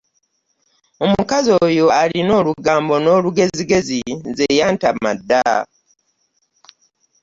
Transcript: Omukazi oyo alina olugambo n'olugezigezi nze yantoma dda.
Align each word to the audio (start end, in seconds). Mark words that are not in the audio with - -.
Omukazi 1.05 1.49
oyo 1.65 1.85
alina 2.01 2.33
olugambo 2.41 2.93
n'olugezigezi 2.99 3.99
nze 4.29 4.45
yantoma 4.59 5.11
dda. 5.19 5.53